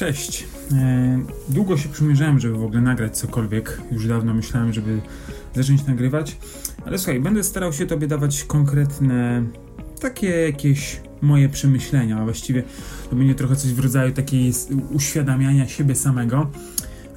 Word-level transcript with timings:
Cześć. 0.00 0.46
E, 0.72 1.22
długo 1.48 1.76
się 1.76 1.88
przymierzałem, 1.88 2.38
żeby 2.38 2.54
w 2.54 2.64
ogóle 2.64 2.80
nagrać 2.80 3.18
cokolwiek. 3.18 3.80
Już 3.92 4.06
dawno 4.06 4.34
myślałem, 4.34 4.72
żeby 4.72 5.00
zacząć 5.54 5.86
nagrywać. 5.86 6.36
Ale 6.86 6.98
słuchaj, 6.98 7.20
będę 7.20 7.44
starał 7.44 7.72
się 7.72 7.86
Tobie 7.86 8.06
dawać 8.06 8.44
konkretne, 8.44 9.42
takie 10.00 10.28
jakieś 10.28 11.00
moje 11.20 11.48
przemyślenia. 11.48 12.18
A 12.18 12.24
właściwie 12.24 12.62
to 13.10 13.16
będzie 13.16 13.34
trochę 13.34 13.56
coś 13.56 13.72
w 13.72 13.78
rodzaju 13.78 14.12
takiej 14.12 14.52
uświadamiania 14.90 15.68
siebie 15.68 15.94
samego. 15.94 16.50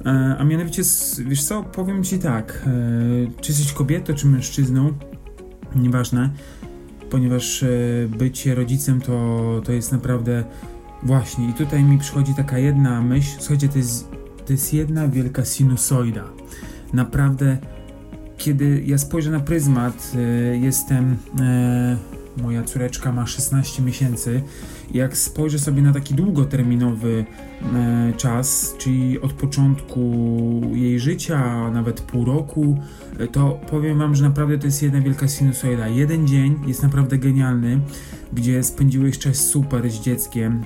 E, 0.06 0.36
a 0.38 0.44
mianowicie, 0.44 0.82
wiesz 1.26 1.44
co, 1.44 1.62
powiem 1.62 2.04
Ci 2.04 2.18
tak. 2.18 2.62
E, 2.66 3.40
czy 3.40 3.52
jesteś 3.52 3.72
kobietą, 3.72 4.14
czy 4.14 4.26
mężczyzną, 4.26 4.92
nieważne, 5.76 6.30
ponieważ 7.10 7.64
bycie 8.08 8.54
rodzicem 8.54 9.00
to, 9.00 9.62
to 9.64 9.72
jest 9.72 9.92
naprawdę 9.92 10.44
Właśnie, 11.04 11.48
i 11.48 11.52
tutaj 11.52 11.84
mi 11.84 11.98
przychodzi 11.98 12.34
taka 12.34 12.58
jedna 12.58 13.02
myśl. 13.02 13.36
Słuchajcie, 13.38 13.68
to 13.68 13.78
jest, 13.78 14.10
to 14.46 14.52
jest 14.52 14.74
jedna 14.74 15.08
wielka 15.08 15.44
sinusoida. 15.44 16.24
Naprawdę, 16.92 17.58
kiedy 18.36 18.82
ja 18.86 18.98
spojrzę 18.98 19.30
na 19.30 19.40
pryzmat, 19.40 20.12
y, 20.14 20.58
jestem. 20.58 21.12
Y, 21.12 22.14
moja 22.42 22.62
córeczka 22.62 23.12
ma 23.12 23.26
16 23.26 23.82
miesięcy. 23.82 24.42
Jak 24.94 25.16
spojrzę 25.16 25.58
sobie 25.58 25.82
na 25.82 25.92
taki 25.92 26.14
długoterminowy 26.14 27.24
e, 27.74 28.12
czas, 28.16 28.74
czyli 28.78 29.20
od 29.20 29.32
początku 29.32 30.00
jej 30.74 31.00
życia, 31.00 31.70
nawet 31.70 32.00
pół 32.00 32.24
roku, 32.24 32.78
e, 33.18 33.26
to 33.26 33.60
powiem 33.70 33.98
Wam, 33.98 34.14
że 34.14 34.22
naprawdę 34.22 34.58
to 34.58 34.66
jest 34.66 34.82
jedna 34.82 35.00
wielka 35.00 35.28
sinusoida. 35.28 35.88
Jeden 35.88 36.26
dzień 36.26 36.58
jest 36.66 36.82
naprawdę 36.82 37.18
genialny, 37.18 37.80
gdzie 38.34 38.62
spędziłeś 38.62 39.18
czas 39.18 39.36
super 39.36 39.90
z 39.90 40.00
dzieckiem, 40.00 40.62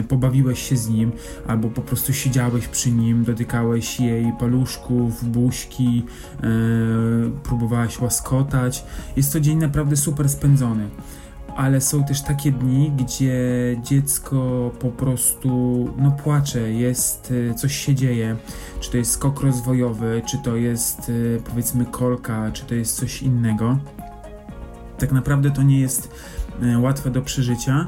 e, 0.00 0.04
pobawiłeś 0.04 0.68
się 0.68 0.76
z 0.76 0.88
nim, 0.88 1.12
albo 1.46 1.68
po 1.68 1.82
prostu 1.82 2.12
siedziałeś 2.12 2.68
przy 2.68 2.92
nim, 2.92 3.24
dotykałeś 3.24 4.00
jej 4.00 4.32
paluszków, 4.38 5.30
buźki, 5.30 6.04
e, 6.42 6.46
próbowałeś 7.42 8.00
łaskotać. 8.00 8.84
Jest 9.16 9.32
to 9.32 9.40
dzień 9.40 9.58
naprawdę 9.58 9.96
super 9.96 10.28
spędzony 10.28 10.88
ale 11.56 11.80
są 11.80 12.04
też 12.04 12.22
takie 12.22 12.52
dni, 12.52 12.92
gdzie 12.96 13.36
dziecko 13.82 14.70
po 14.78 14.90
prostu 14.90 15.48
no 15.98 16.10
płacze, 16.10 16.72
jest, 16.72 17.30
y, 17.30 17.54
coś 17.54 17.76
się 17.76 17.94
dzieje, 17.94 18.36
czy 18.80 18.90
to 18.90 18.96
jest 18.96 19.10
skok 19.10 19.40
rozwojowy, 19.40 20.22
czy 20.26 20.38
to 20.38 20.56
jest 20.56 21.12
powiedzmy 21.50 21.84
kolka, 21.84 22.50
czy 22.52 22.64
to 22.64 22.74
jest 22.74 22.96
coś 22.96 23.22
innego. 23.22 23.78
Tak 24.98 25.12
naprawdę 25.12 25.50
to 25.50 25.62
nie 25.62 25.80
jest 25.80 26.14
łatwe 26.78 27.10
do 27.10 27.22
przeżycia, 27.22 27.86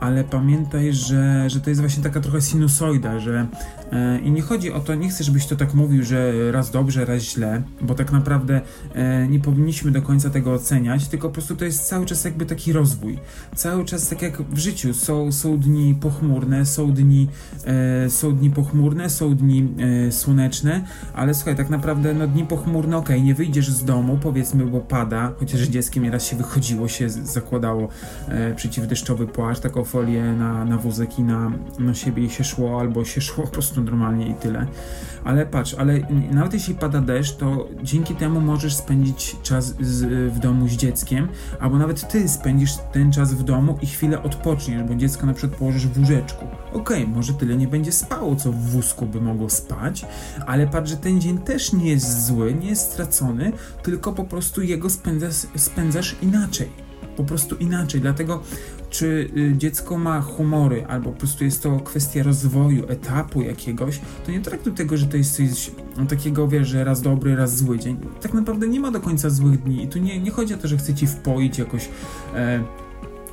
ale 0.00 0.24
pamiętaj, 0.24 0.92
że, 0.92 1.50
że 1.50 1.60
to 1.60 1.70
jest 1.70 1.80
właśnie 1.80 2.02
taka 2.02 2.20
trochę 2.20 2.40
sinusoida, 2.40 3.18
że 3.18 3.46
e, 3.83 3.83
i 4.24 4.30
nie 4.30 4.42
chodzi 4.42 4.72
o 4.72 4.80
to, 4.80 4.94
nie 4.94 5.08
chcę, 5.08 5.24
żebyś 5.24 5.46
to 5.46 5.56
tak 5.56 5.74
mówił, 5.74 6.04
że 6.04 6.32
raz 6.52 6.70
dobrze, 6.70 7.04
raz 7.04 7.22
źle, 7.22 7.62
bo 7.80 7.94
tak 7.94 8.12
naprawdę 8.12 8.60
e, 8.94 9.28
nie 9.28 9.40
powinniśmy 9.40 9.90
do 9.90 10.02
końca 10.02 10.30
tego 10.30 10.52
oceniać, 10.52 11.08
tylko 11.08 11.28
po 11.28 11.34
prostu 11.34 11.56
to 11.56 11.64
jest 11.64 11.88
cały 11.88 12.06
czas 12.06 12.24
jakby 12.24 12.46
taki 12.46 12.72
rozwój. 12.72 13.18
Cały 13.54 13.84
czas 13.84 14.08
tak 14.08 14.22
jak 14.22 14.42
w 14.42 14.58
życiu, 14.58 14.94
są, 14.94 15.32
są 15.32 15.58
dni 15.58 15.94
pochmurne, 15.94 16.66
są 16.66 16.92
dni, 16.92 17.28
e, 17.64 18.10
są 18.10 18.36
dni 18.36 18.50
pochmurne, 18.50 19.10
są 19.10 19.34
dni 19.34 19.68
e, 20.08 20.12
słoneczne, 20.12 20.84
ale 21.14 21.34
słuchaj, 21.34 21.56
tak 21.56 21.70
naprawdę 21.70 22.14
no 22.14 22.26
dni 22.26 22.44
pochmurne, 22.46 22.96
okej, 22.96 23.16
okay, 23.16 23.26
nie 23.26 23.34
wyjdziesz 23.34 23.70
z 23.70 23.84
domu, 23.84 24.18
powiedzmy, 24.22 24.66
bo 24.66 24.80
pada, 24.80 25.32
chociaż 25.38 25.60
dzieckiem 25.60 26.02
nieraz 26.04 26.26
się 26.26 26.36
wychodziło, 26.36 26.88
się 26.88 27.10
zakładało 27.10 27.88
e, 28.28 28.54
przeciwdeszczowy 28.54 29.26
płaszcz, 29.26 29.60
taką 29.60 29.84
folię 29.84 30.22
na, 30.22 30.64
na 30.64 30.78
wózek 30.78 31.18
i 31.18 31.22
na, 31.22 31.52
na 31.78 31.94
siebie 31.94 32.24
i 32.24 32.30
się 32.30 32.44
szło, 32.44 32.80
albo 32.80 33.04
się 33.04 33.20
szło 33.20 33.44
po 33.44 33.50
prostu 33.50 33.83
normalnie 33.84 34.28
i 34.28 34.34
tyle. 34.34 34.66
Ale 35.24 35.46
patrz, 35.46 35.74
ale 35.74 36.00
nawet 36.30 36.54
jeśli 36.54 36.74
pada 36.74 37.00
deszcz, 37.00 37.36
to 37.36 37.68
dzięki 37.82 38.14
temu 38.14 38.40
możesz 38.40 38.76
spędzić 38.76 39.36
czas 39.42 39.74
z, 39.80 40.32
w 40.32 40.38
domu 40.38 40.68
z 40.68 40.72
dzieckiem, 40.72 41.28
albo 41.60 41.78
nawet 41.78 42.08
ty 42.08 42.28
spędzisz 42.28 42.70
ten 42.92 43.12
czas 43.12 43.34
w 43.34 43.42
domu 43.42 43.78
i 43.82 43.86
chwilę 43.86 44.22
odpoczniesz, 44.22 44.82
bo 44.82 44.94
dziecko 44.94 45.26
na 45.26 45.34
przykład 45.34 45.58
położysz 45.58 45.86
w 45.86 45.98
łóżeczku. 45.98 46.44
Okej, 46.72 47.02
okay, 47.02 47.14
może 47.14 47.34
tyle 47.34 47.56
nie 47.56 47.68
będzie 47.68 47.92
spało, 47.92 48.36
co 48.36 48.52
w 48.52 48.56
wózku 48.56 49.06
by 49.06 49.20
mogło 49.20 49.50
spać, 49.50 50.06
ale 50.46 50.66
patrz, 50.66 50.90
że 50.90 50.96
ten 50.96 51.20
dzień 51.20 51.38
też 51.38 51.72
nie 51.72 51.90
jest 51.90 52.26
zły, 52.26 52.54
nie 52.54 52.68
jest 52.68 52.92
stracony, 52.92 53.52
tylko 53.82 54.12
po 54.12 54.24
prostu 54.24 54.62
jego 54.62 54.90
spędzasz, 54.90 55.34
spędzasz 55.56 56.16
inaczej 56.22 56.83
po 57.16 57.24
prostu 57.24 57.56
inaczej. 57.56 58.00
Dlatego 58.00 58.42
czy 58.90 59.30
y, 59.36 59.54
dziecko 59.56 59.98
ma 59.98 60.20
humory, 60.20 60.86
albo 60.86 61.10
po 61.10 61.18
prostu 61.18 61.44
jest 61.44 61.62
to 61.62 61.80
kwestia 61.80 62.22
rozwoju, 62.22 62.88
etapu 62.88 63.42
jakiegoś, 63.42 64.00
to 64.26 64.32
nie 64.32 64.40
traktuj 64.40 64.72
tego, 64.72 64.96
że 64.96 65.06
to 65.06 65.16
jest 65.16 65.36
coś 65.36 65.70
takiego, 66.08 66.48
wiesz, 66.48 66.68
że 66.68 66.84
raz 66.84 67.02
dobry, 67.02 67.36
raz 67.36 67.56
zły 67.56 67.78
dzień. 67.78 67.96
Tak 68.20 68.34
naprawdę 68.34 68.68
nie 68.68 68.80
ma 68.80 68.90
do 68.90 69.00
końca 69.00 69.30
złych 69.30 69.62
dni 69.62 69.84
i 69.84 69.88
tu 69.88 69.98
nie, 69.98 70.20
nie 70.20 70.30
chodzi 70.30 70.54
o 70.54 70.56
to, 70.56 70.68
że 70.68 70.76
chce 70.76 70.94
ci 70.94 71.06
wpoić 71.06 71.58
jakoś 71.58 71.88
e, 72.34 72.64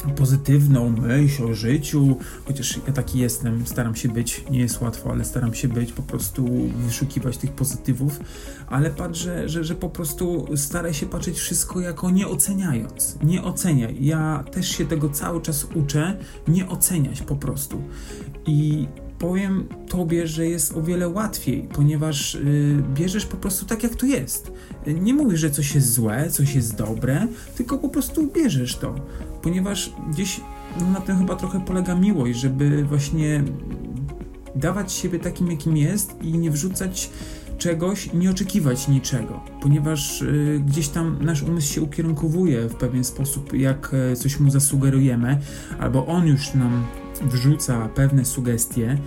pozytywną 0.10 0.90
myśl 0.90 1.46
o 1.46 1.54
życiu, 1.54 2.18
chociaż 2.46 2.80
ja 2.88 2.94
taki 2.94 3.20
jestem, 3.20 3.68
staram 3.68 3.96
się 3.96 4.10
być, 4.10 4.44
nie 4.52 4.60
jest 4.60 4.82
łatwo, 4.82 5.12
ale 5.12 5.26
staram 5.26 5.54
się 5.54 5.68
być, 5.68 5.94
po 5.94 6.02
prostu 6.02 6.48
wyszukiwać 6.78 7.38
tych 7.38 7.52
pozytywów, 7.52 8.20
ale 8.68 8.90
patrz, 8.90 9.20
że, 9.20 9.50
że, 9.50 9.64
że 9.64 9.76
po 9.76 9.90
prostu 9.90 10.48
staraj 10.56 10.94
się 10.94 11.06
patrzeć 11.06 11.38
wszystko 11.38 11.80
jako 11.80 12.10
nie 12.10 12.28
oceniając, 12.28 13.18
nie 13.24 13.44
oceniaj. 13.44 13.98
Ja 14.00 14.44
też 14.52 14.70
się 14.70 14.86
tego 14.86 15.10
cały 15.10 15.42
czas 15.42 15.68
uczę, 15.76 16.18
nie 16.48 16.68
oceniać 16.68 17.22
po 17.22 17.36
prostu. 17.36 17.82
I 18.46 18.88
powiem 19.22 19.68
tobie, 19.90 20.28
że 20.28 20.48
jest 20.48 20.78
o 20.78 20.82
wiele 20.82 21.10
łatwiej, 21.10 21.68
ponieważ 21.74 22.34
yy, 22.34 22.84
bierzesz 22.94 23.26
po 23.26 23.38
prostu 23.38 23.66
tak, 23.66 23.84
jak 23.84 23.96
to 23.96 24.06
jest. 24.06 24.52
Nie 24.88 25.14
mówisz, 25.14 25.40
że 25.40 25.52
coś 25.52 25.76
jest 25.76 25.94
złe, 25.94 26.30
coś 26.30 26.56
jest 26.56 26.76
dobre, 26.76 27.28
tylko 27.56 27.78
po 27.78 27.90
prostu 27.90 28.32
bierzesz 28.32 28.76
to, 28.76 28.96
ponieważ 29.42 29.92
gdzieś 30.12 30.42
no, 30.80 30.90
na 30.90 31.02
tym 31.02 31.18
chyba 31.18 31.36
trochę 31.36 31.66
polega 31.66 31.96
miłość, 31.96 32.40
żeby 32.40 32.84
właśnie 32.84 33.44
dawać 34.56 34.94
siebie 34.94 35.20
takim, 35.20 35.52
jakim 35.52 35.78
jest 35.78 36.22
i 36.22 36.38
nie 36.38 36.52
wrzucać 36.52 37.10
czegoś, 37.62 38.14
nie 38.14 38.32
oczekiwać 38.32 38.88
niczego, 38.88 39.40
ponieważ 39.62 40.22
y, 40.22 40.62
gdzieś 40.66 40.90
tam 40.90 41.18
nasz 41.22 41.44
umysł 41.44 41.74
się 41.74 41.82
ukierunkowuje 41.82 42.70
w 42.70 42.76
pewien 42.76 43.04
sposób, 43.04 43.54
jak 43.54 43.94
y, 44.14 44.16
coś 44.16 44.40
mu 44.40 44.50
zasugerujemy, 44.50 45.40
albo 45.80 46.06
on 46.06 46.28
już 46.28 46.54
nam 46.54 46.84
wrzuca 47.22 47.90
pewne 47.96 48.26
sugestie 48.26 48.98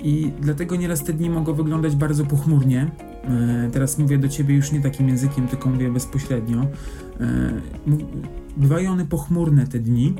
i 0.00 0.32
dlatego 0.40 0.76
nieraz 0.76 1.04
te 1.04 1.12
dni 1.12 1.30
mogą 1.30 1.54
wyglądać 1.54 1.96
bardzo 1.96 2.24
pochmurnie. 2.24 2.90
E, 3.24 3.70
teraz 3.72 3.98
mówię 3.98 4.18
do 4.18 4.28
ciebie 4.28 4.54
już 4.54 4.72
nie 4.72 4.80
takim 4.80 5.08
językiem, 5.08 5.48
tylko 5.48 5.68
mówię 5.68 5.90
bezpośrednio. 5.92 6.66
Bywają 8.56 8.92
one 8.92 9.06
pochmurne 9.06 9.66
te 9.66 9.78
dni, 9.78 10.14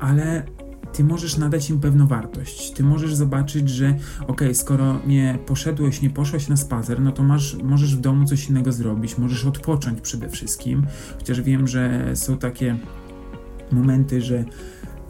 ale 0.00 0.42
ty 0.92 1.04
możesz 1.04 1.36
nadać 1.36 1.70
im 1.70 1.80
pewną 1.80 2.06
wartość. 2.06 2.70
Ty 2.70 2.84
możesz 2.84 3.14
zobaczyć, 3.14 3.70
że 3.70 3.94
ok, 4.26 4.40
skoro 4.52 5.00
nie 5.06 5.38
poszedłeś, 5.46 6.02
nie 6.02 6.10
poszłaś 6.10 6.48
na 6.48 6.56
spacer, 6.56 7.00
no 7.00 7.12
to 7.12 7.22
masz, 7.22 7.56
możesz 7.62 7.96
w 7.96 8.00
domu 8.00 8.24
coś 8.24 8.48
innego 8.48 8.72
zrobić, 8.72 9.18
możesz 9.18 9.44
odpocząć 9.44 10.00
przede 10.00 10.28
wszystkim. 10.28 10.86
Chociaż 11.18 11.40
wiem, 11.40 11.68
że 11.68 12.10
są 12.14 12.38
takie 12.38 12.76
momenty, 13.72 14.22
że 14.22 14.44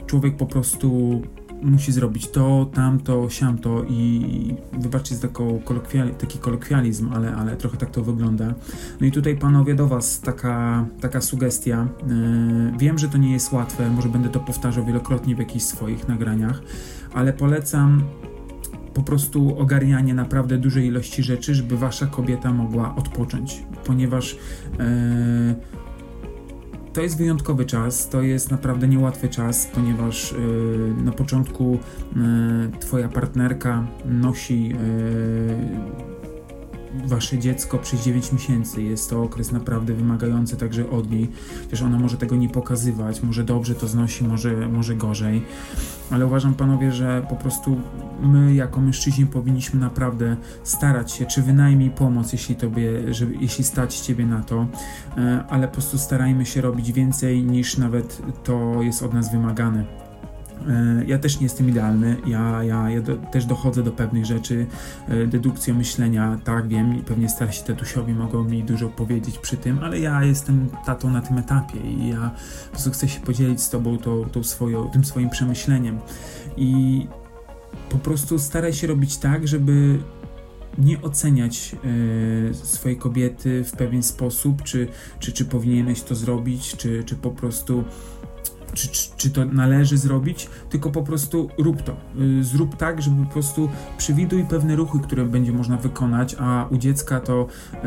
człowiek 0.06 0.36
po 0.36 0.46
prostu 0.46 1.22
musi 1.62 1.92
zrobić 1.92 2.28
to, 2.28 2.70
tamto, 2.74 3.30
siamto 3.30 3.84
i 3.88 4.54
wybaczcie 4.72 5.14
za 5.16 5.28
kolokwiali, 5.64 6.14
taki 6.14 6.38
kolokwializm, 6.38 7.12
ale, 7.12 7.36
ale 7.36 7.56
trochę 7.56 7.76
tak 7.76 7.90
to 7.90 8.02
wygląda. 8.02 8.54
No 9.00 9.06
i 9.06 9.12
tutaj 9.12 9.36
panowie 9.36 9.74
do 9.74 9.86
was 9.86 10.20
taka, 10.20 10.86
taka 11.00 11.20
sugestia. 11.20 11.86
Yy, 12.06 12.78
wiem, 12.78 12.98
że 12.98 13.08
to 13.08 13.18
nie 13.18 13.32
jest 13.32 13.52
łatwe, 13.52 13.90
może 13.90 14.08
będę 14.08 14.28
to 14.28 14.40
powtarzał 14.40 14.84
wielokrotnie 14.84 15.36
w 15.36 15.38
jakichś 15.38 15.64
swoich 15.64 16.08
nagraniach, 16.08 16.62
ale 17.14 17.32
polecam 17.32 18.02
po 18.94 19.02
prostu 19.02 19.58
ogarnianie 19.58 20.14
naprawdę 20.14 20.58
dużej 20.58 20.86
ilości 20.86 21.22
rzeczy, 21.22 21.54
żeby 21.54 21.76
wasza 21.76 22.06
kobieta 22.06 22.52
mogła 22.52 22.94
odpocząć, 22.94 23.62
ponieważ 23.84 24.36
yy, 24.78 25.56
to 26.96 27.02
jest 27.02 27.18
wyjątkowy 27.18 27.64
czas, 27.64 28.08
to 28.08 28.22
jest 28.22 28.50
naprawdę 28.50 28.88
niełatwy 28.88 29.28
czas, 29.28 29.66
ponieważ 29.74 30.32
yy, 30.32 30.94
na 31.04 31.12
początku 31.12 31.78
yy, 32.16 32.22
Twoja 32.80 33.08
partnerka 33.08 33.86
nosi 34.04 34.68
yy, 34.68 34.76
wasze 37.04 37.38
dziecko 37.38 37.78
przez 37.78 38.04
9 38.04 38.32
miesięcy. 38.32 38.82
Jest 38.82 39.10
to 39.10 39.22
okres 39.22 39.52
naprawdę 39.52 39.94
wymagający 39.94 40.56
także 40.56 40.90
od 40.90 41.10
niej, 41.10 41.28
chociaż 41.64 41.82
ona 41.82 41.98
może 41.98 42.16
tego 42.16 42.36
nie 42.36 42.48
pokazywać, 42.48 43.22
może 43.22 43.44
dobrze 43.44 43.74
to 43.74 43.88
znosi, 43.88 44.24
może, 44.24 44.68
może 44.68 44.94
gorzej, 44.94 45.42
ale 46.10 46.26
uważam 46.26 46.54
panowie, 46.54 46.92
że 46.92 47.26
po 47.28 47.36
prostu 47.36 47.80
my 48.22 48.54
jako 48.54 48.80
mężczyźni 48.80 49.26
powinniśmy 49.26 49.80
naprawdę 49.80 50.36
starać 50.62 51.12
się, 51.12 51.26
czy 51.26 51.42
wynajmniej 51.42 51.90
pomoc, 51.90 52.32
jeśli 52.32 52.56
tobie, 52.56 53.14
żeby, 53.14 53.34
jeśli 53.40 53.64
stać 53.64 53.96
ciebie 53.96 54.26
na 54.26 54.42
to, 54.42 54.66
e, 55.16 55.44
ale 55.48 55.68
po 55.68 55.74
prostu 55.74 55.98
starajmy 55.98 56.46
się 56.46 56.60
robić 56.60 56.92
więcej 56.92 57.42
niż 57.44 57.78
nawet 57.78 58.22
to 58.44 58.82
jest 58.82 59.02
od 59.02 59.14
nas 59.14 59.32
wymagane 59.32 60.05
ja 61.06 61.18
też 61.18 61.40
nie 61.40 61.42
jestem 61.42 61.68
idealny, 61.68 62.16
ja, 62.26 62.64
ja, 62.64 62.90
ja 62.90 63.00
do, 63.00 63.16
też 63.16 63.44
dochodzę 63.44 63.82
do 63.82 63.92
pewnych 63.92 64.26
rzeczy, 64.26 64.66
e, 65.08 65.26
dedukcją 65.26 65.74
myślenia, 65.74 66.38
tak 66.44 66.68
wiem, 66.68 67.02
pewnie 67.04 67.28
starsi 67.28 67.64
tatusiowi 67.64 68.12
mogą 68.12 68.44
mi 68.44 68.62
dużo 68.64 68.88
powiedzieć 68.88 69.38
przy 69.38 69.56
tym, 69.56 69.78
ale 69.78 70.00
ja 70.00 70.24
jestem 70.24 70.68
tatą 70.86 71.10
na 71.10 71.20
tym 71.20 71.38
etapie 71.38 71.80
i 71.80 72.08
ja 72.08 72.30
po 72.64 72.70
prostu 72.70 72.90
chcę 72.90 73.08
się 73.08 73.20
podzielić 73.20 73.62
z 73.62 73.70
tobą 73.70 73.98
tą, 73.98 74.24
tą 74.24 74.42
swoją, 74.42 74.90
tym 74.90 75.04
swoim 75.04 75.30
przemyśleniem. 75.30 75.98
I 76.56 77.06
po 77.88 77.98
prostu 77.98 78.38
staraj 78.38 78.72
się 78.72 78.86
robić 78.86 79.16
tak, 79.16 79.48
żeby 79.48 79.98
nie 80.78 81.02
oceniać 81.02 81.76
y, 82.50 82.54
swojej 82.54 82.98
kobiety 82.98 83.64
w 83.64 83.72
pewien 83.72 84.02
sposób, 84.02 84.62
czy, 84.62 84.88
czy, 85.18 85.32
czy 85.32 85.44
powinieneś 85.44 86.02
to 86.02 86.14
zrobić, 86.14 86.76
czy, 86.76 87.04
czy 87.04 87.16
po 87.16 87.30
prostu 87.30 87.84
czy, 88.74 88.88
czy, 88.88 89.08
czy, 89.16 89.30
to 89.30 89.44
należy 89.44 89.98
zrobić, 89.98 90.48
tylko 90.70 90.90
po 90.90 91.02
prostu 91.02 91.48
rób 91.58 91.82
to. 91.82 91.96
Y, 92.20 92.44
zrób 92.44 92.76
tak, 92.76 93.02
żeby 93.02 93.24
po 93.24 93.32
prostu 93.32 93.68
przewiduj 93.98 94.44
pewne 94.44 94.76
ruchy, 94.76 94.98
które 94.98 95.24
będzie 95.24 95.52
można 95.52 95.76
wykonać, 95.76 96.36
a 96.38 96.66
u 96.70 96.76
dziecka 96.76 97.20
to, 97.20 97.46
y, 97.74 97.78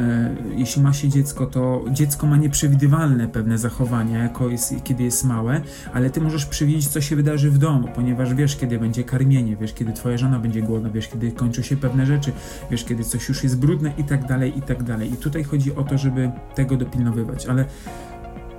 jeśli 0.56 0.82
ma 0.82 0.94
się 0.94 1.10
dziecko, 1.10 1.46
to 1.46 1.86
dziecko 1.92 2.28
ma 2.28 2.38
nieprzewidywalne 2.38 3.28
pewne 3.28 3.58
zachowania, 3.58 4.24
jako 4.24 4.50
jest, 4.50 4.74
kiedy 4.84 5.04
jest 5.04 5.26
małe, 5.26 5.62
ale 5.94 6.10
ty 6.10 6.22
możesz 6.22 6.46
przewidzieć, 6.46 6.88
co 6.88 7.02
się 7.02 7.16
wydarzy 7.16 7.52
w 7.52 7.58
domu, 7.58 7.88
ponieważ 7.96 8.34
wiesz, 8.34 8.56
kiedy 8.56 8.80
będzie 8.80 9.04
karmienie, 9.04 9.56
wiesz, 9.56 9.74
kiedy 9.74 9.94
twoja 9.94 10.18
żona 10.18 10.40
będzie 10.40 10.62
głodna, 10.62 10.90
wiesz, 10.90 11.08
kiedy 11.08 11.32
kończą 11.32 11.62
się 11.62 11.78
pewne 11.78 12.06
rzeczy, 12.06 12.32
wiesz, 12.72 12.86
kiedy 12.86 13.04
coś 13.04 13.30
już 13.30 13.44
jest 13.44 13.60
brudne 13.60 13.94
i 13.98 14.04
tak 14.04 14.28
dalej, 14.28 14.58
i 14.58 14.62
tak 14.62 14.84
dalej. 14.84 15.14
I 15.14 15.18
tutaj 15.18 15.44
chodzi 15.44 15.76
o 15.76 15.84
to, 15.84 15.98
żeby 15.98 16.32
tego 16.56 16.78
dopilnowywać, 16.78 17.46
ale 17.46 17.66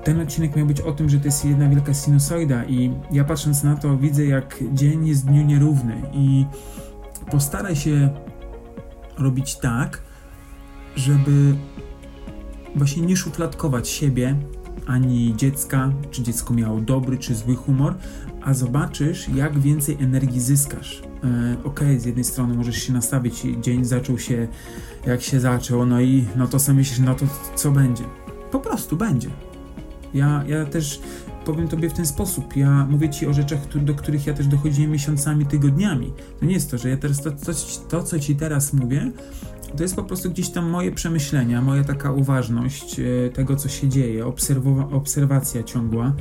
ten 0.05 0.21
odcinek 0.21 0.57
miał 0.57 0.67
być 0.67 0.81
o 0.81 0.93
tym, 0.93 1.09
że 1.09 1.19
to 1.19 1.25
jest 1.25 1.45
jedna 1.45 1.69
wielka 1.69 1.95
sinusoida 1.95 2.65
i 2.65 2.93
ja 3.13 3.25
patrząc 3.25 3.63
na 3.63 3.77
to 3.77 3.97
widzę 3.97 4.27
jak 4.27 4.65
dzień 4.73 5.07
jest 5.07 5.27
dniu 5.27 5.43
nierówny 5.43 6.03
i 6.13 6.45
postaraj 7.31 7.77
się 7.77 8.11
robić 9.19 9.57
tak, 9.57 10.03
żeby 10.97 11.55
właśnie 12.77 13.03
nie 13.03 13.17
szufladkować 13.17 13.89
siebie 13.89 14.37
ani 14.87 15.37
dziecka, 15.37 15.93
czy 16.11 16.23
dziecko 16.23 16.55
miało 16.55 16.81
dobry 16.81 17.19
czy 17.19 17.35
zły 17.35 17.55
humor, 17.55 17.95
a 18.43 18.55
zobaczysz 18.55 19.29
jak 19.29 19.59
więcej 19.59 19.97
energii 20.01 20.41
zyskasz. 20.41 21.03
E, 21.25 21.57
ok, 21.65 21.81
z 21.99 22.05
jednej 22.05 22.25
strony 22.25 22.55
możesz 22.55 22.77
się 22.77 22.93
nastawić, 22.93 23.43
dzień 23.61 23.85
zaczął 23.85 24.19
się 24.19 24.49
jak 25.07 25.23
się 25.23 25.41
zaczął, 25.41 25.87
no 25.87 26.01
i 26.01 26.27
no 26.37 26.47
to 26.47 26.59
sobie 26.59 26.79
myślisz, 26.79 26.99
no 26.99 27.15
to 27.15 27.27
co 27.55 27.73
będzie? 27.73 28.05
Po 28.51 28.61
prostu 28.61 28.97
będzie 28.97 29.31
ja, 30.15 30.45
ja 30.49 30.65
też 30.65 31.01
powiem 31.45 31.69
Tobie 31.69 31.91
w 31.91 31.93
ten 31.93 32.07
sposób. 32.07 32.57
Ja 32.57 32.87
mówię 32.91 33.11
Ci 33.11 33.27
o 33.27 33.33
rzeczach, 33.33 33.85
do 33.85 33.95
których 33.95 34.27
ja 34.27 34.35
też 34.35 34.47
dochodziłem 34.47 34.91
miesiącami, 34.91 35.47
tygodniami. 35.47 36.13
To 36.41 36.47
nie 36.47 36.55
jest 36.55 36.71
to, 36.71 36.79
że 36.79 36.89
ja 36.89 36.97
teraz 36.97 37.23
to, 37.23 37.31
to, 37.31 37.53
to 37.89 38.03
co 38.03 38.19
Ci 38.19 38.37
teraz 38.37 38.73
mówię, 38.73 39.11
to 39.77 39.83
jest 39.83 39.97
po 39.97 40.05
prostu 40.05 40.31
gdzieś 40.31 40.51
tam 40.51 40.71
moje 40.71 40.93
przemyślenia, 40.93 41.63
moja 41.63 41.85
taka 41.85 42.13
uważność 42.13 43.01
e, 43.01 43.31
tego, 43.31 43.57
co 43.57 43.69
się 43.69 43.89
dzieje, 43.89 44.25
obserwowa- 44.25 44.95
obserwacja 44.95 45.63
ciągła. 45.63 46.13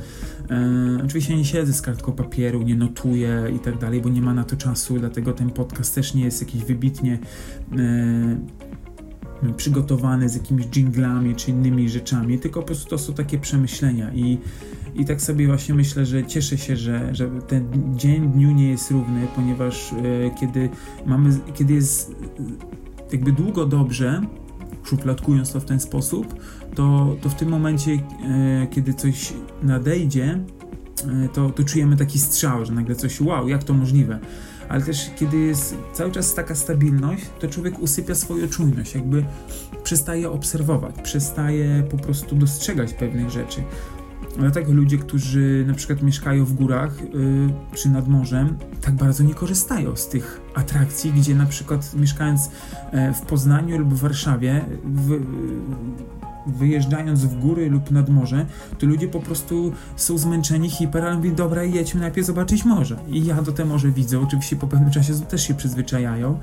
E, 0.50 1.02
oczywiście 1.04 1.36
nie 1.36 1.44
siedzę 1.44 1.72
z 1.72 1.82
kartką 1.82 2.12
papieru, 2.12 2.62
nie 2.62 2.74
notuję 2.74 3.44
i 3.56 3.58
tak 3.58 3.78
dalej, 3.78 4.00
bo 4.00 4.08
nie 4.08 4.22
ma 4.22 4.34
na 4.34 4.44
to 4.44 4.56
czasu, 4.56 4.98
dlatego 4.98 5.32
ten 5.32 5.50
podcast 5.50 5.94
też 5.94 6.14
nie 6.14 6.24
jest 6.24 6.40
jakiś 6.40 6.64
wybitnie 6.64 7.18
e, 7.78 8.69
przygotowany 9.56 10.28
z 10.28 10.34
jakimiś 10.34 10.66
jinglami 10.76 11.34
czy 11.34 11.50
innymi 11.50 11.88
rzeczami, 11.88 12.38
tylko 12.38 12.60
po 12.60 12.66
prostu 12.66 12.90
to 12.90 12.98
są 12.98 13.14
takie 13.14 13.38
przemyślenia 13.38 14.12
i, 14.14 14.38
i 14.94 15.04
tak 15.04 15.20
sobie 15.20 15.46
właśnie 15.46 15.74
myślę, 15.74 16.06
że 16.06 16.26
cieszę 16.26 16.58
się, 16.58 16.76
że, 16.76 17.14
że 17.14 17.30
ten 17.48 17.96
dzień 17.96 18.28
dniu 18.28 18.52
nie 18.52 18.70
jest 18.70 18.90
równy, 18.90 19.26
ponieważ 19.36 19.92
e, 19.92 19.96
kiedy 20.40 20.68
mamy, 21.06 21.30
kiedy 21.54 21.74
jest 21.74 22.14
jakby 23.12 23.32
długo 23.32 23.66
dobrze, 23.66 24.22
szufladkując 24.84 25.52
to 25.52 25.60
w 25.60 25.64
ten 25.64 25.80
sposób, 25.80 26.34
to, 26.74 27.16
to 27.20 27.28
w 27.28 27.34
tym 27.34 27.48
momencie, 27.48 27.90
e, 27.92 28.66
kiedy 28.70 28.94
coś 28.94 29.32
nadejdzie, 29.62 30.38
e, 31.24 31.28
to, 31.28 31.50
to 31.50 31.64
czujemy 31.64 31.96
taki 31.96 32.18
strzał, 32.18 32.64
że 32.64 32.72
nagle 32.72 32.94
coś, 32.94 33.20
wow, 33.20 33.48
jak 33.48 33.64
to 33.64 33.74
możliwe 33.74 34.20
ale 34.70 34.82
też 34.82 35.10
kiedy 35.16 35.38
jest 35.38 35.76
cały 35.92 36.12
czas 36.12 36.34
taka 36.34 36.54
stabilność, 36.54 37.24
to 37.38 37.48
człowiek 37.48 37.78
usypia 37.78 38.14
swoją 38.14 38.48
czujność, 38.48 38.94
jakby 38.94 39.24
przestaje 39.82 40.30
obserwować, 40.30 40.94
przestaje 41.02 41.82
po 41.90 41.98
prostu 41.98 42.36
dostrzegać 42.36 42.94
pewnych 42.94 43.30
rzeczy. 43.30 43.62
Dlatego 44.38 44.72
ludzie, 44.72 44.98
którzy 44.98 45.64
na 45.68 45.74
przykład 45.74 46.02
mieszkają 46.02 46.44
w 46.44 46.52
górach 46.52 47.02
yy, 47.02 47.52
czy 47.74 47.88
nad 47.88 48.08
morzem, 48.08 48.58
tak 48.80 48.94
bardzo 48.94 49.24
nie 49.24 49.34
korzystają 49.34 49.96
z 49.96 50.08
tych 50.08 50.40
atrakcji, 50.54 51.12
gdzie 51.12 51.34
na 51.34 51.46
przykład 51.46 51.94
mieszkając 51.94 52.50
yy, 52.92 53.14
w 53.14 53.20
Poznaniu 53.20 53.78
lub 53.78 53.94
w 53.94 54.00
Warszawie, 54.00 54.64
w, 54.84 55.20
wyjeżdżając 56.46 57.24
w 57.24 57.38
góry 57.38 57.70
lub 57.70 57.90
nad 57.90 58.08
morze, 58.08 58.46
to 58.78 58.86
ludzie 58.86 59.08
po 59.08 59.20
prostu 59.20 59.72
są 59.96 60.18
zmęczeni 60.18 60.70
hiper, 60.70 61.16
mówią, 61.16 61.34
dobra, 61.34 61.64
jedźmy 61.64 62.00
najpierw 62.00 62.26
zobaczyć 62.26 62.64
morze. 62.64 62.96
I 63.08 63.24
ja 63.24 63.42
do 63.42 63.52
te 63.52 63.64
morze 63.64 63.90
widzę, 63.90 64.20
oczywiście 64.20 64.56
po 64.56 64.66
pewnym 64.66 64.90
czasie 64.90 65.14
też 65.14 65.42
się 65.48 65.54
przyzwyczajają. 65.54 66.38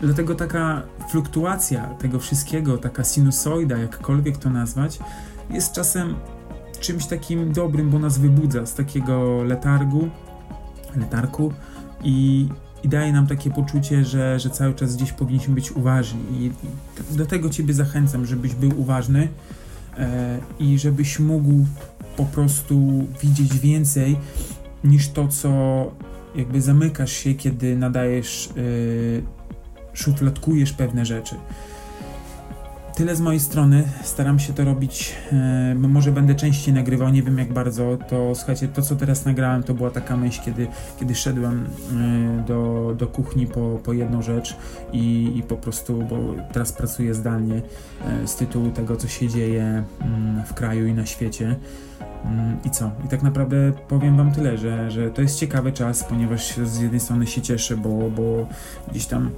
Dlatego 0.00 0.34
taka 0.34 0.82
fluktuacja 1.10 1.84
tego 1.84 2.18
wszystkiego, 2.18 2.78
taka 2.78 3.04
sinusoida, 3.04 3.78
jakkolwiek 3.78 4.36
to 4.36 4.50
nazwać, 4.50 4.98
jest 5.50 5.72
czasem 5.72 6.14
czymś 6.80 7.06
takim 7.06 7.52
dobrym, 7.52 7.90
bo 7.90 7.98
nas 7.98 8.18
wybudza 8.18 8.66
z 8.66 8.74
takiego 8.74 9.42
letargu, 9.42 10.08
letarku 10.96 11.52
i, 12.04 12.48
i 12.84 12.88
daje 12.88 13.12
nam 13.12 13.26
takie 13.26 13.50
poczucie, 13.50 14.04
że, 14.04 14.40
że 14.40 14.50
cały 14.50 14.74
czas 14.74 14.96
gdzieś 14.96 15.12
powinniśmy 15.12 15.54
być 15.54 15.72
uważni. 15.72 16.20
I 16.40 16.52
do 17.16 17.26
tego 17.26 17.50
Ciebie 17.50 17.74
zachęcam, 17.74 18.26
żebyś 18.26 18.54
był 18.54 18.80
uważny 18.80 19.28
e, 19.98 20.38
i 20.58 20.78
żebyś 20.78 21.18
mógł 21.18 21.66
po 22.16 22.24
prostu 22.24 23.06
widzieć 23.22 23.58
więcej 23.58 24.16
niż 24.84 25.08
to, 25.08 25.28
co 25.28 25.50
jakby 26.34 26.60
zamykasz 26.60 27.12
się, 27.12 27.34
kiedy 27.34 27.76
nadajesz, 27.76 28.48
e, 28.48 28.60
szufladkujesz 29.92 30.72
pewne 30.72 31.06
rzeczy. 31.06 31.34
Tyle 32.98 33.16
z 33.16 33.20
mojej 33.20 33.40
strony. 33.40 33.84
Staram 34.02 34.38
się 34.38 34.52
to 34.52 34.64
robić. 34.64 35.14
E, 35.32 35.74
może 35.74 36.12
będę 36.12 36.34
częściej 36.34 36.74
nagrywał, 36.74 37.08
nie 37.08 37.22
wiem 37.22 37.38
jak 37.38 37.52
bardzo. 37.52 37.98
To 38.08 38.34
słuchajcie, 38.34 38.68
to 38.68 38.82
co 38.82 38.96
teraz 38.96 39.24
nagrałem, 39.24 39.62
to 39.62 39.74
była 39.74 39.90
taka 39.90 40.16
myśl, 40.16 40.40
kiedy, 40.44 40.66
kiedy 41.00 41.14
szedłem 41.14 41.66
e, 41.66 42.44
do, 42.46 42.94
do 42.98 43.06
kuchni 43.06 43.46
po, 43.46 43.80
po 43.84 43.92
jedną 43.92 44.22
rzecz 44.22 44.56
i, 44.92 45.32
i 45.36 45.42
po 45.42 45.56
prostu, 45.56 46.02
bo 46.02 46.16
teraz 46.52 46.72
pracuję 46.72 47.14
zdalnie 47.14 47.62
e, 48.04 48.26
z 48.26 48.36
tytułu 48.36 48.70
tego, 48.70 48.96
co 48.96 49.08
się 49.08 49.28
dzieje 49.28 49.84
mm, 50.00 50.44
w 50.44 50.54
kraju 50.54 50.86
i 50.86 50.92
na 50.92 51.06
świecie. 51.06 51.56
Mm, 52.24 52.56
I 52.64 52.70
co? 52.70 52.90
I 53.04 53.08
tak 53.08 53.22
naprawdę 53.22 53.72
powiem 53.88 54.16
Wam 54.16 54.32
tyle, 54.32 54.58
że, 54.58 54.90
że 54.90 55.10
to 55.10 55.22
jest 55.22 55.38
ciekawy 55.38 55.72
czas, 55.72 56.04
ponieważ 56.04 56.56
z 56.56 56.80
jednej 56.80 57.00
strony 57.00 57.26
się 57.26 57.42
cieszę, 57.42 57.76
bo, 57.76 58.10
bo 58.10 58.46
gdzieś 58.90 59.06
tam 59.06 59.30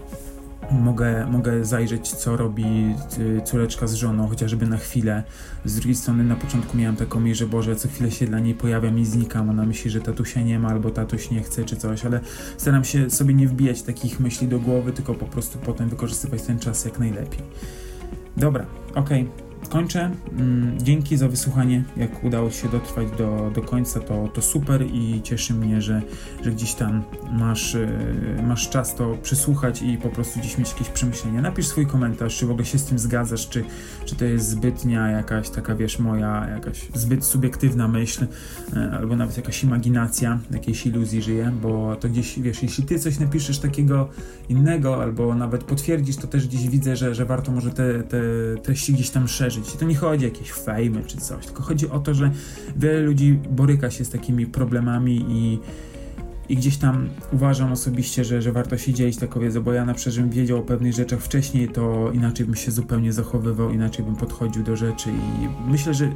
mogę, 0.71 1.27
mogę 1.27 1.65
zajrzeć, 1.65 2.09
co 2.09 2.37
robi 2.37 2.95
y, 3.19 3.43
córeczka 3.45 3.87
z 3.87 3.95
żoną, 3.95 4.29
chociażby 4.29 4.67
na 4.67 4.77
chwilę. 4.77 5.23
Z 5.65 5.75
drugiej 5.75 5.95
strony 5.95 6.25
na 6.25 6.37
początku 6.37 6.77
miałem 6.77 6.97
taką 6.97 7.21
myśl, 7.21 7.35
że 7.35 7.47
Boże, 7.47 7.77
co 7.77 7.89
chwilę 7.89 8.11
się 8.11 8.27
dla 8.27 8.39
niej 8.39 8.55
pojawiam 8.55 8.99
i 8.99 9.05
znikam. 9.05 9.51
Ona 9.51 9.67
myśli, 9.67 9.91
że 9.91 10.01
tatusia 10.01 10.41
nie 10.41 10.59
ma, 10.59 10.69
albo 10.69 10.91
tatuś 10.91 11.31
nie 11.31 11.43
chce, 11.43 11.65
czy 11.65 11.77
coś, 11.77 12.05
ale 12.05 12.21
staram 12.57 12.85
się 12.85 13.11
sobie 13.11 13.35
nie 13.35 13.49
wbijać 13.49 13.83
takich 13.83 14.21
myśli 14.21 14.49
do 14.49 14.59
głowy, 14.59 14.93
tylko 14.93 15.15
po 15.15 15.27
prostu 15.27 15.59
potem 15.59 15.89
wykorzystywać 15.89 16.43
ten 16.43 16.59
czas 16.59 16.85
jak 16.85 16.99
najlepiej. 16.99 17.43
Dobra, 18.37 18.67
okej. 18.95 19.23
Okay 19.23 19.50
kończę. 19.69 20.11
Mm, 20.33 20.79
dzięki 20.83 21.17
za 21.17 21.29
wysłuchanie. 21.29 21.85
Jak 21.97 22.25
udało 22.25 22.51
się 22.51 22.69
dotrwać 22.69 23.09
do, 23.19 23.51
do 23.55 23.63
końca, 23.63 24.01
to, 24.01 24.29
to 24.35 24.43
super 24.43 24.87
i 24.87 25.23
cieszy 25.23 25.55
mnie, 25.55 25.83
że, 25.83 26.03
że 26.45 26.51
gdzieś 26.51 26.75
tam 26.75 27.03
masz, 27.33 27.75
e, 27.75 27.89
masz 28.47 28.69
czas 28.69 28.95
to 28.95 29.19
przysłuchać 29.23 29.83
i 29.83 29.99
po 29.99 30.09
prostu 30.09 30.41
gdzieś 30.41 30.59
mieć 30.59 30.71
jakieś 30.73 30.89
przemyślenia. 30.89 31.43
Napisz 31.43 31.67
swój 31.67 31.87
komentarz, 31.87 32.37
czy 32.37 32.47
w 32.47 32.51
ogóle 32.51 32.67
się 32.67 32.79
z 32.79 32.85
tym 32.85 32.99
zgadzasz, 32.99 33.49
czy, 33.49 33.65
czy 34.05 34.17
to 34.17 34.25
jest 34.25 34.49
zbytnia 34.49 35.11
jakaś 35.11 35.51
taka, 35.51 35.75
wiesz, 35.75 35.99
moja 35.99 36.49
jakaś 36.51 36.89
zbyt 36.95 37.25
subiektywna 37.25 37.89
myśl, 37.89 38.27
e, 38.77 38.91
albo 38.99 39.17
nawet 39.17 39.37
jakaś 39.37 39.65
imaginacja, 39.65 40.39
jakiejś 40.51 40.87
iluzji 40.87 41.23
żyje, 41.23 41.53
bo 41.63 41.97
to 41.97 42.09
gdzieś, 42.09 42.39
wiesz, 42.39 42.63
jeśli 42.63 42.85
ty 42.85 42.99
coś 42.99 43.19
napiszesz 43.19 43.59
takiego 43.59 44.09
innego, 44.49 45.03
albo 45.03 45.35
nawet 45.35 45.65
potwierdzisz, 45.65 46.17
to 46.17 46.27
też 46.27 46.49
gdzieś 46.49 46.69
widzę, 46.69 46.97
że, 46.97 47.15
że 47.15 47.25
warto 47.25 47.53
może 47.53 47.71
te, 47.71 48.03
te 48.03 48.21
treści 48.63 48.93
gdzieś 48.93 49.11
tam 49.11 49.29
szerzyć 49.29 49.50
i 49.59 49.79
to 49.79 49.85
nie 49.85 49.95
chodzi 49.95 50.25
o 50.25 50.29
jakieś 50.29 50.53
fejmy 50.53 51.05
czy 51.05 51.17
coś, 51.17 51.47
tylko 51.47 51.63
chodzi 51.63 51.91
o 51.91 51.99
to, 52.01 52.15
że 52.15 52.31
wiele 52.77 53.01
ludzi 53.01 53.39
boryka 53.51 53.91
się 53.91 54.05
z 54.05 54.11
takimi 54.11 54.47
problemami 54.47 55.25
i, 55.29 55.59
i 56.49 56.57
gdzieś 56.57 56.77
tam 56.77 57.09
uważam 57.33 57.73
osobiście, 57.73 58.25
że, 58.25 58.43
że 58.43 58.53
warto 58.53 58.79
się 58.79 58.93
dzielić 58.93 59.17
taką 59.17 59.41
wiedzą, 59.41 59.63
bo 59.63 59.73
ja 59.73 59.85
na 59.85 59.95
przykład, 59.95 60.31
wiedział 60.31 60.59
o 60.59 60.63
pewnych 60.63 60.93
rzeczach 60.93 61.21
wcześniej, 61.21 61.69
to 61.69 62.11
inaczej 62.13 62.47
bym 62.47 62.55
się 62.55 62.71
zupełnie 62.71 63.13
zachowywał, 63.13 63.71
inaczej 63.71 64.05
bym 64.05 64.17
podchodził 64.17 64.63
do 64.63 64.77
rzeczy 64.77 65.11
i 65.11 65.71
myślę, 65.71 65.95
że 65.95 66.13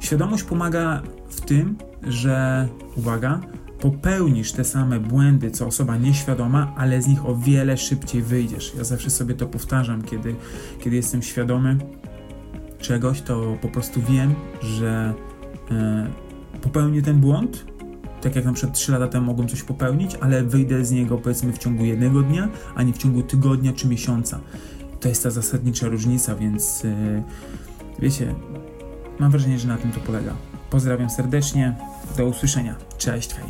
świadomość 0.00 0.42
pomaga 0.42 1.02
w 1.28 1.40
tym, 1.40 1.76
że, 2.02 2.68
uwaga, 2.96 3.40
popełnisz 3.80 4.52
te 4.52 4.64
same 4.64 5.00
błędy, 5.00 5.50
co 5.50 5.66
osoba 5.66 5.96
nieświadoma, 5.96 6.72
ale 6.76 7.02
z 7.02 7.06
nich 7.06 7.26
o 7.26 7.36
wiele 7.36 7.76
szybciej 7.76 8.22
wyjdziesz. 8.22 8.72
Ja 8.78 8.84
zawsze 8.84 9.10
sobie 9.10 9.34
to 9.34 9.46
powtarzam, 9.46 10.02
kiedy, 10.02 10.34
kiedy 10.80 10.96
jestem 10.96 11.22
świadomy 11.22 11.78
czegoś, 12.78 13.22
to 13.22 13.56
po 13.62 13.68
prostu 13.68 14.02
wiem, 14.02 14.34
że 14.62 15.14
e, 15.70 16.06
popełnię 16.62 17.02
ten 17.02 17.20
błąd, 17.20 17.64
tak 18.20 18.36
jak 18.36 18.44
na 18.44 18.52
przykład 18.52 18.76
3 18.76 18.92
lata 18.92 19.08
temu 19.08 19.26
mogłem 19.26 19.48
coś 19.48 19.62
popełnić, 19.62 20.14
ale 20.20 20.42
wyjdę 20.42 20.84
z 20.84 20.90
niego 20.90 21.18
powiedzmy 21.18 21.52
w 21.52 21.58
ciągu 21.58 21.84
jednego 21.84 22.22
dnia, 22.22 22.48
a 22.74 22.82
nie 22.82 22.92
w 22.92 22.98
ciągu 22.98 23.22
tygodnia 23.22 23.72
czy 23.72 23.88
miesiąca. 23.88 24.40
To 25.00 25.08
jest 25.08 25.22
ta 25.22 25.30
zasadnicza 25.30 25.88
różnica, 25.88 26.34
więc 26.34 26.84
yy, 26.84 27.22
wiecie, 27.98 28.34
mam 29.18 29.30
wrażenie, 29.30 29.58
że 29.58 29.68
na 29.68 29.76
tym 29.76 29.92
to 29.92 30.00
polega. 30.00 30.32
Pozdrawiam 30.70 31.10
serdecznie, 31.10 31.76
do 32.16 32.26
usłyszenia. 32.26 32.74
Cześć, 32.98 33.34
hej. 33.34 33.48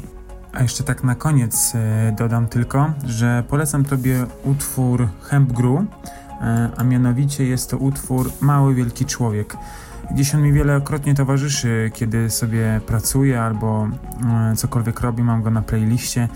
A 0.53 0.63
jeszcze 0.63 0.85
tak 0.85 1.05
na 1.05 1.15
koniec 1.15 1.75
yy, 1.75 1.81
dodam 2.19 2.47
tylko, 2.47 2.93
że 3.07 3.45
polecam 3.49 3.85
Tobie 3.85 4.27
utwór 4.45 5.09
Hemp 5.23 5.53
Gru, 5.53 5.87
a 6.77 6.85
mianowicie 6.85 7.45
jest 7.45 7.71
to 7.71 7.79
utwór 7.79 8.31
Mały 8.41 8.75
Wielki 8.75 9.05
Człowiek. 9.05 9.57
Gdzieś 10.11 10.35
on 10.35 10.43
mi 10.43 10.53
wielokrotnie 10.53 11.15
towarzyszy, 11.15 11.91
kiedy 11.95 12.31
sobie 12.31 12.81
pracuję 12.87 13.43
albo 13.43 13.89
e, 14.53 14.57
cokolwiek 14.57 15.01
robię, 15.01 15.25
mam 15.25 15.43
go 15.43 15.51
na 15.51 15.63
playliście. 15.63 16.29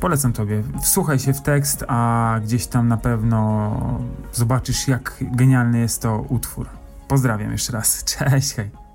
Polecam 0.00 0.32
Tobie. 0.32 0.62
Wsłuchaj 0.82 1.18
się 1.18 1.32
w 1.32 1.40
tekst, 1.40 1.84
a 1.88 2.34
gdzieś 2.44 2.66
tam 2.66 2.88
na 2.88 2.96
pewno 2.96 4.00
zobaczysz, 4.32 4.88
jak 4.88 5.16
genialny 5.20 5.78
jest 5.78 6.02
to 6.02 6.24
utwór. 6.28 6.66
Pozdrawiam 7.08 7.52
jeszcze 7.52 7.72
raz. 7.72 8.04
Cześć, 8.18 8.54
hej. 8.54 8.85